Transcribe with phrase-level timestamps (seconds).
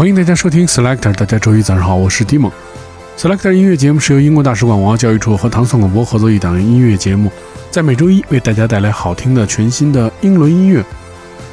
[0.00, 2.50] 欢迎大家收听 Selector，大家周一早上好，我是 Dimon。
[3.18, 7.30] Selector 音乐节目是由英国大使馆文化教育处和唐宋广播合作一档音乐节目，
[7.70, 10.82] 在每周一为大家带来好听的全新的英伦音乐。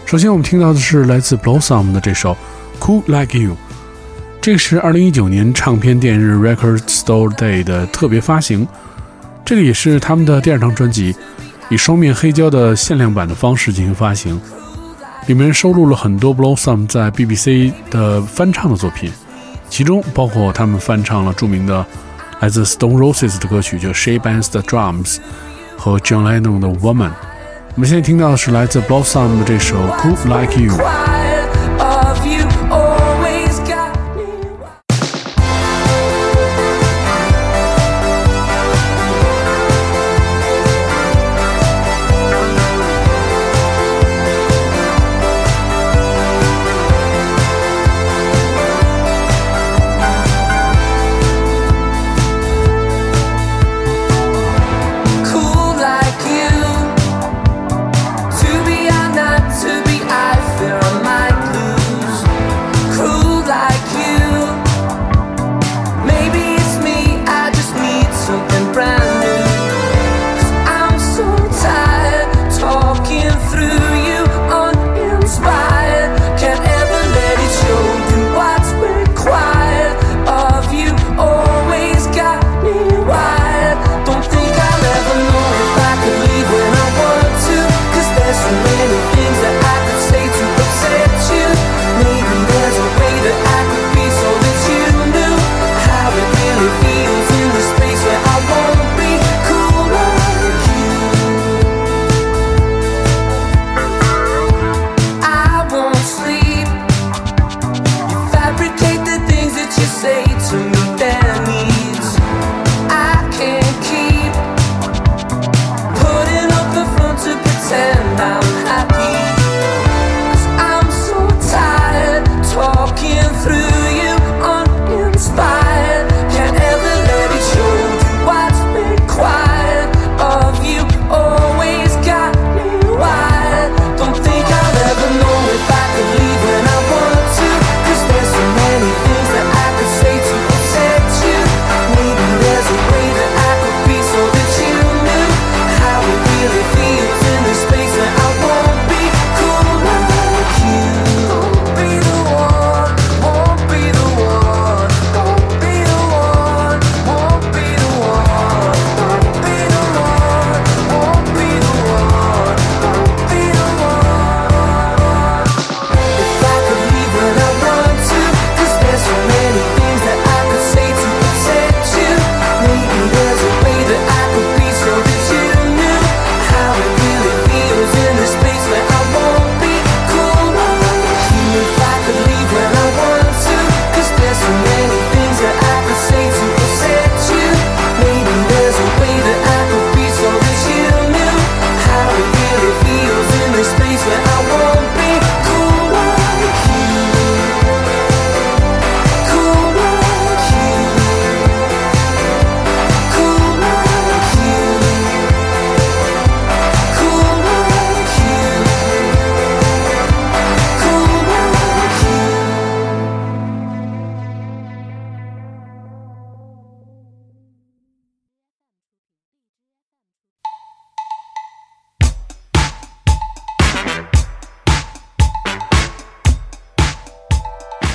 [0.05, 2.37] 首先我们听到的是来自 Blossom 的这首。
[2.79, 3.57] Cool Like You，
[4.39, 8.65] 这个是二零一九年唱片店日 Record Store Day 的特别发行，
[9.43, 11.13] 这个也是他们的第二张专辑，
[11.67, 14.39] 以双面黑胶的限量版的方式进行发行，
[15.27, 19.11] 里面收录了很多 Blossom 在 BBC 的翻唱的作品，
[19.69, 21.85] 其中包括他们翻唱了著名的
[22.39, 25.17] 来自 Stone Roses 的歌曲，就 She Bands the Drums
[25.77, 27.11] 和 John Lennon 的 Woman。
[27.75, 31.16] 我们现在听到的是来自 Blossom 的这首 Cool Like You。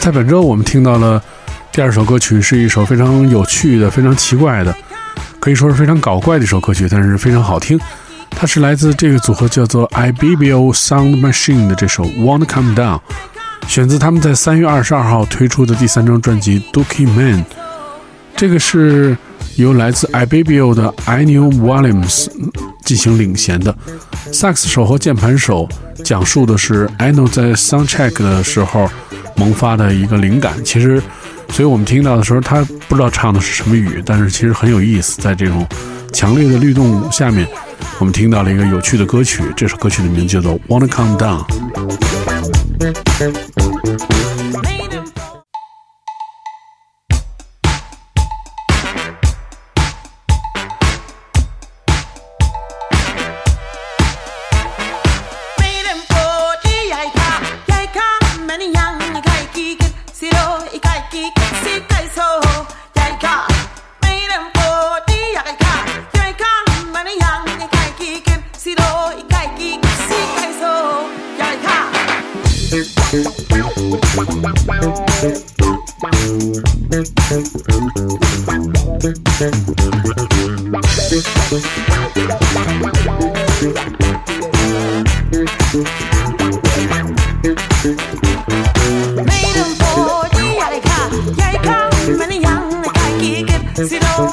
[0.03, 1.23] 在本周，我们听到了
[1.71, 4.75] 第二首歌曲，是一首非常有趣的、非常奇怪的，
[5.39, 7.79] 可以说是非常搞怪的一首歌曲，但是非常好听。
[8.29, 12.99] 它是来自这个组合叫做 Ibibio Sound Machine 的这首《Wanna Come Down》，
[13.69, 17.45] 选自他们在三月二十二号推出的第三张专辑《Dookie Man》。
[18.35, 19.17] 这个是
[19.55, 22.27] 由来自 Ibibio 的 I New Williams
[22.85, 23.75] 进行领衔的。
[24.33, 25.69] 萨克斯手和键盘手
[26.05, 28.89] 讲述的是 Eno 在 Soundcheck 的时候
[29.37, 30.53] 萌发的一个灵感。
[30.65, 31.03] 其实，
[31.51, 35.21] 所以我们听到的时候，他不知道唱的是什么语，但是其实很有意思。
[35.21, 35.67] 在这种
[36.13, 37.47] 强烈的律动下面，
[37.99, 39.43] 我们听到了一个有趣的歌曲。
[39.57, 41.45] 这首歌曲的名字叫做《Wanna Come Down》。
[93.89, 94.33] Sit down.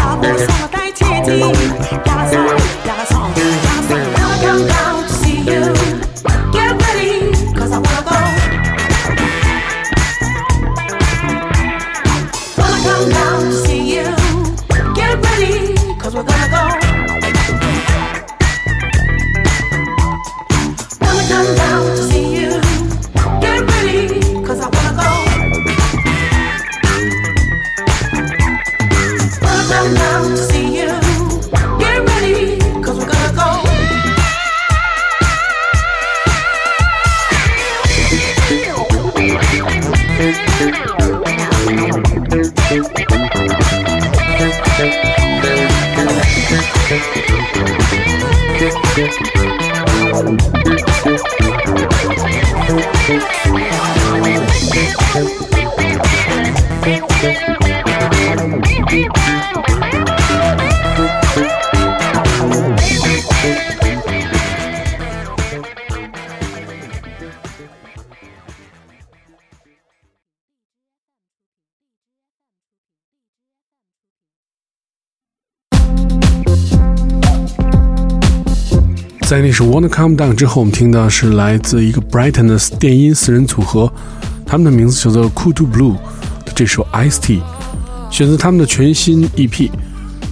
[79.31, 83.89] 在那首《Wanna Come Down》之后，我们听到是来自一个 Brighton 的电音四人组合，
[84.45, 85.93] 他们的名字叫做 Cool to Blue
[86.43, 87.39] 的这首《Ice Tea》，
[88.09, 89.71] 选择他们的全新 EP。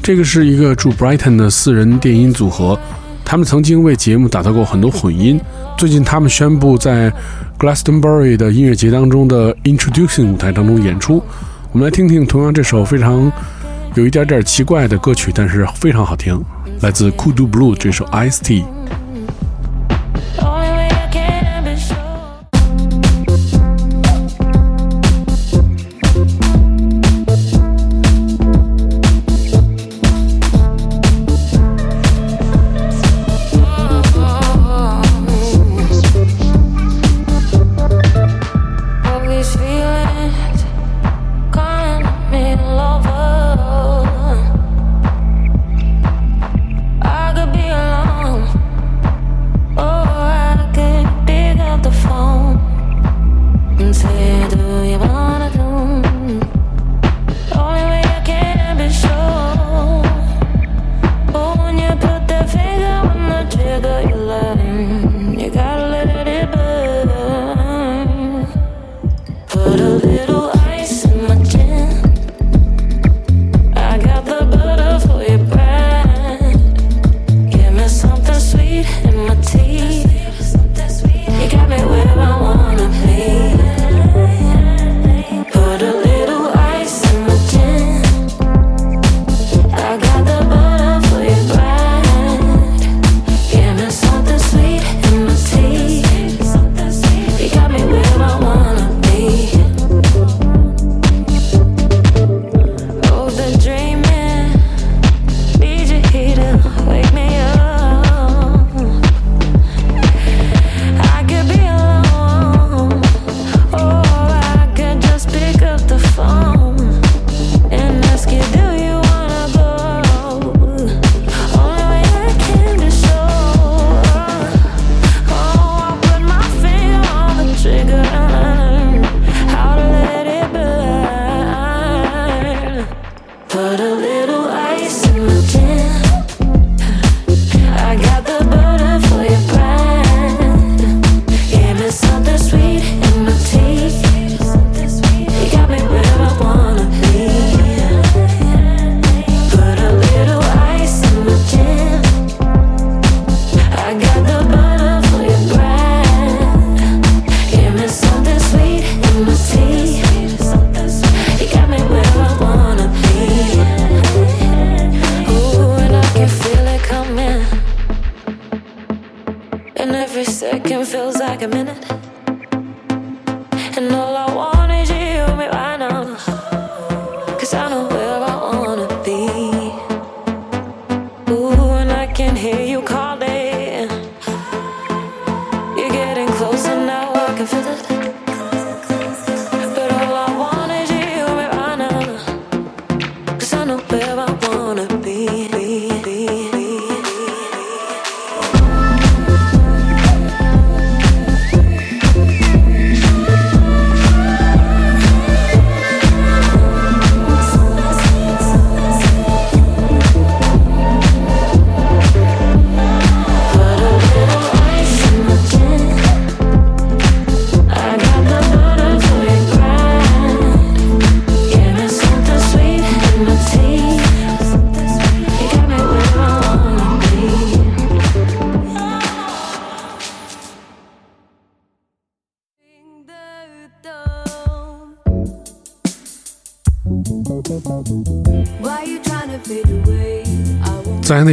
[0.03, 2.77] 这个是一个驻 Brighton 的四人电音组合，
[3.24, 5.39] 他们曾经为节目打造过很多混音。
[5.77, 7.10] 最近，他们宣布在
[7.58, 11.24] Glastonbury 的音乐节当中的 Introducing 舞台当中演出。
[11.72, 13.32] 我们来听听同样这首非常
[13.96, 16.38] 有一点点奇怪的歌曲，但是非常好听，
[16.80, 18.64] 来自 Cool to Blue 这首《Ice Tea》。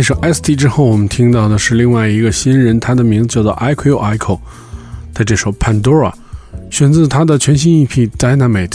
[0.07, 4.39] 首《S T》之后，我们听到的是另外一个新人，他的名字叫做 Ico Ico。
[5.13, 6.13] 他这首《Pandora》，
[6.71, 8.69] 选自他的全新 EP《Dynamite》。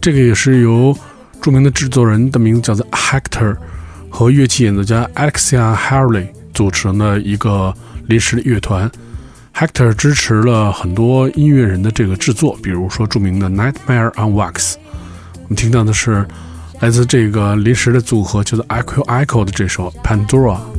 [0.00, 0.96] 这个也是由
[1.42, 3.58] 著名的制作人的名字叫做 Hector
[4.08, 7.74] 和乐器演奏家 Alexia Harley 组成的一个
[8.06, 8.90] 临时的乐团。
[9.54, 14.52] Hector 支持了很多音乐人的这个制作，比如说著名的《Nightmare on Wax》。
[15.34, 16.26] 我们听到的是。
[16.80, 20.77] 来自这个临时的组合叫做 Echo Echo 的这首 Pandora。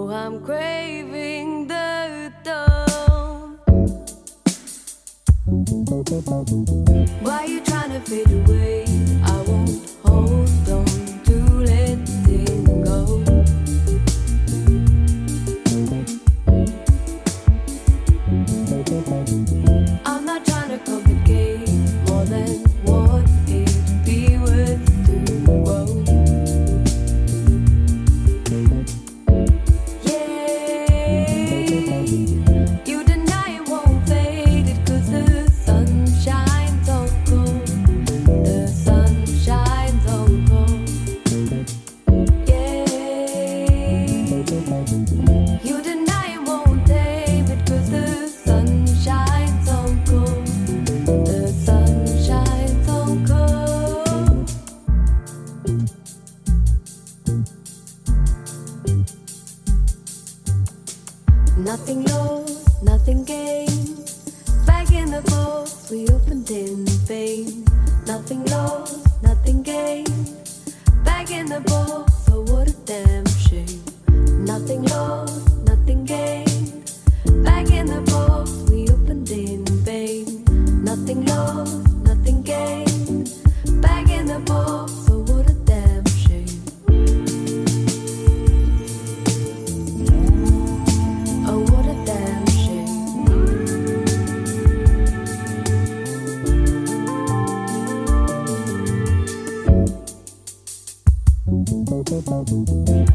[0.00, 3.58] Oh, I'm craving the dawn.
[7.20, 8.84] Why you trying to fade away?
[9.24, 10.67] I won't hold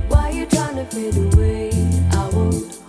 [0.08, 1.72] Why you trying to fade away?
[2.12, 2.83] I won't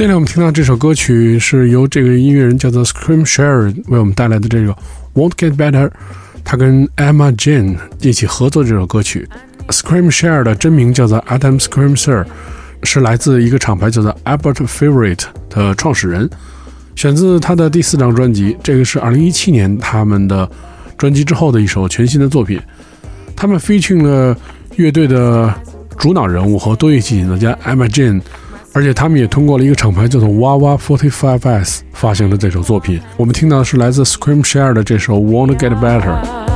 [0.00, 4.74] 接下来我们听到这首歌曲是由这个音乐人叫做 Scream Share 为我们带来的这个
[5.12, 5.90] Won't Get Better，
[6.42, 9.28] 他跟 Emma Jane 一起合作这首歌曲。
[9.68, 12.24] Scream Share 的真名叫做 Adam Scream Sir，
[12.82, 16.30] 是来自一个厂牌叫做 Albert Favorite 的创始人，
[16.96, 20.50] 选自他的第四张专辑，这个是2017年他们的
[20.96, 22.58] 专辑之后的一首全新的作品。
[23.36, 24.34] 他们 featuring 了
[24.76, 25.54] 乐队的
[25.98, 28.22] 主脑人物和多乐器演奏家 Emma Jane。
[28.72, 33.00] 而且他们也通过了一个厂牌叫做 Wawa Forty Five S 发行了这首作品。
[33.16, 36.49] 我们听到的是来自 Scream Share 的这首 Wanna Get Better。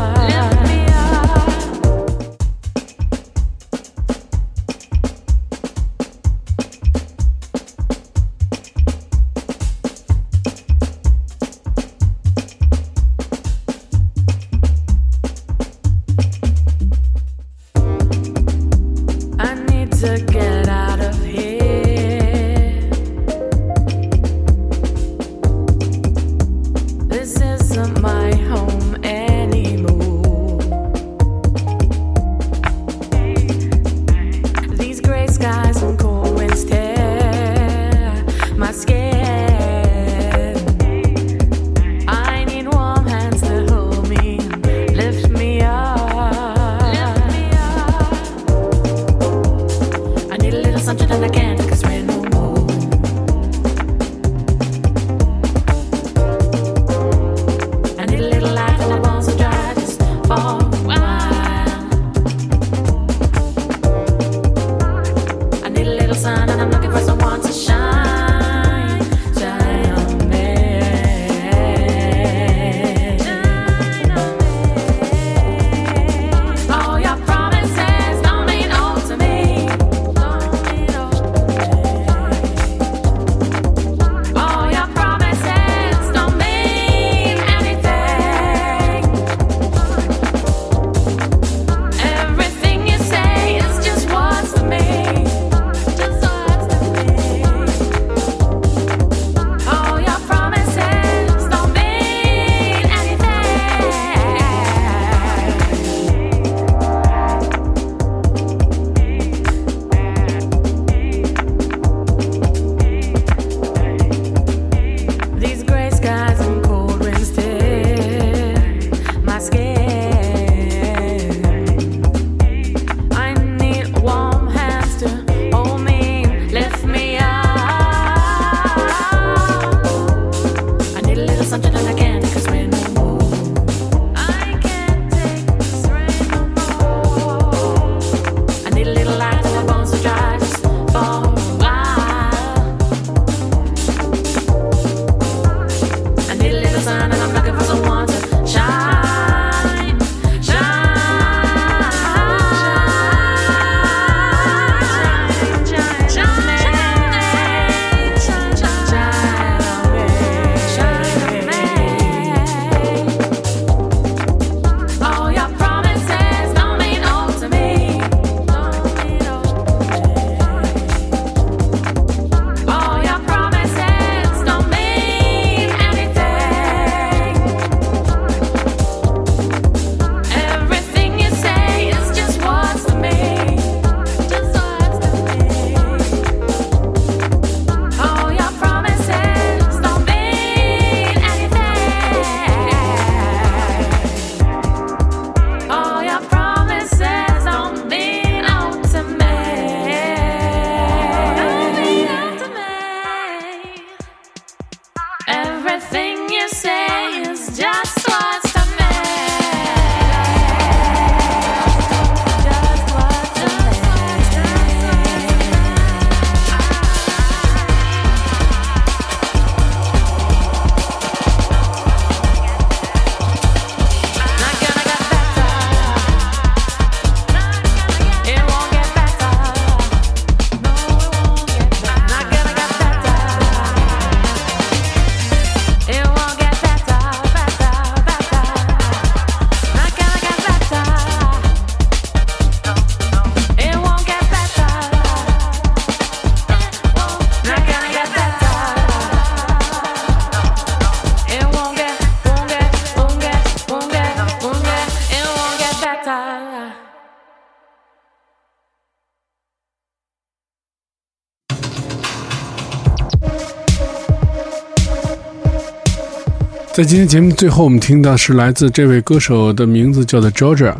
[266.74, 270.74] 在今天节目最后，我们听到是来自这位歌手的名字叫做 Georgia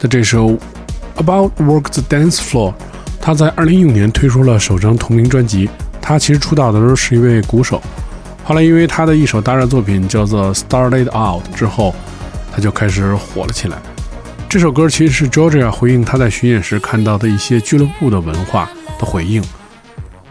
[0.00, 0.48] 的这首
[1.14, 2.70] 《About Work the Dance Floor》。
[3.20, 5.70] 他在二零一五年推出了首张同名专辑。
[6.00, 7.80] 他其实出道的时候是一位鼓手，
[8.42, 11.94] 后来因为他的一首大热作品叫做《Started Out》之后，
[12.50, 13.78] 他就开始火了起来。
[14.48, 19.40] 这首歌其实是 Georgia 回应他在巡演时看到的一些俱乐部的文化的回应。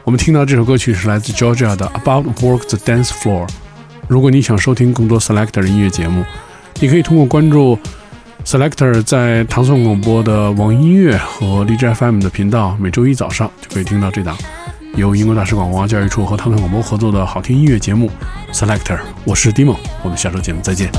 [0.04, 3.48] 我们听到这首歌曲是来自 Georgia 的《About Work the Dance Floor》。
[4.12, 6.26] 如果你想收听更多 Selector 音乐节目，
[6.82, 7.80] 你可以通过关注
[8.44, 14.38] Selector 在唐宋广播的网易音乐和荔枝 FM 的频道，每周一早上就可以听到这档
[14.98, 18.12] 由英国大使馆文化教育处和唐宋广播合作的好听音乐节目
[18.52, 19.00] Selector。
[19.24, 20.92] 我是 Dimo，我们下周节目再见。